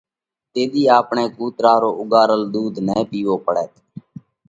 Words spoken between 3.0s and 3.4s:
پِيوو